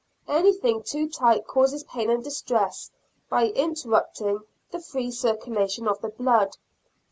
[0.27, 2.89] Anything too tight causes pain and distress
[3.29, 4.39] by interrupting
[4.71, 6.57] the free circulation of the blood.